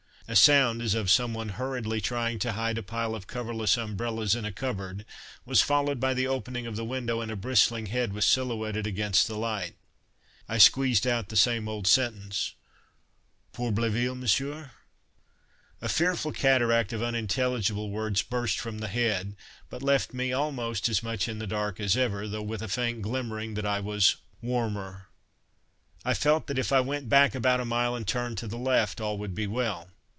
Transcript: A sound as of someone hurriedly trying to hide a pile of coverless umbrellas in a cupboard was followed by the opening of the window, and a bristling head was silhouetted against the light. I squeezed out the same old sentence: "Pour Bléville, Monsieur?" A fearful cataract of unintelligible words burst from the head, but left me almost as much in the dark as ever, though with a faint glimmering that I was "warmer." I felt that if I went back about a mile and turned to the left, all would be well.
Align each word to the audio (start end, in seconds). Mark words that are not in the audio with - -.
A 0.27 0.35
sound 0.37 0.81
as 0.81 0.93
of 0.93 1.11
someone 1.11 1.49
hurriedly 1.59 1.99
trying 1.99 2.39
to 2.39 2.53
hide 2.53 2.77
a 2.77 2.83
pile 2.83 3.15
of 3.15 3.27
coverless 3.27 3.75
umbrellas 3.75 4.33
in 4.33 4.45
a 4.45 4.51
cupboard 4.53 5.03
was 5.43 5.59
followed 5.59 5.99
by 5.99 6.13
the 6.13 6.25
opening 6.25 6.65
of 6.65 6.77
the 6.77 6.85
window, 6.85 7.19
and 7.19 7.29
a 7.29 7.35
bristling 7.35 7.87
head 7.87 8.13
was 8.13 8.25
silhouetted 8.25 8.87
against 8.87 9.27
the 9.27 9.35
light. 9.37 9.75
I 10.47 10.57
squeezed 10.57 11.05
out 11.05 11.27
the 11.27 11.35
same 11.35 11.67
old 11.67 11.85
sentence: 11.85 12.53
"Pour 13.51 13.73
Bléville, 13.73 14.17
Monsieur?" 14.17 14.71
A 15.81 15.89
fearful 15.89 16.31
cataract 16.31 16.93
of 16.93 17.03
unintelligible 17.03 17.89
words 17.89 18.21
burst 18.21 18.57
from 18.57 18.77
the 18.77 18.87
head, 18.87 19.35
but 19.69 19.83
left 19.83 20.13
me 20.13 20.31
almost 20.31 20.87
as 20.87 21.03
much 21.03 21.27
in 21.27 21.39
the 21.39 21.47
dark 21.47 21.77
as 21.81 21.97
ever, 21.97 22.25
though 22.25 22.41
with 22.41 22.61
a 22.61 22.69
faint 22.69 23.01
glimmering 23.01 23.55
that 23.55 23.65
I 23.65 23.81
was 23.81 24.15
"warmer." 24.41 25.09
I 26.05 26.13
felt 26.13 26.47
that 26.47 26.57
if 26.59 26.71
I 26.71 26.79
went 26.79 27.09
back 27.09 27.35
about 27.35 27.59
a 27.59 27.65
mile 27.65 27.95
and 27.97 28.07
turned 28.07 28.37
to 28.37 28.47
the 28.47 28.57
left, 28.57 29.01
all 29.01 29.17
would 29.17 29.35
be 29.35 29.47
well. 29.47 29.89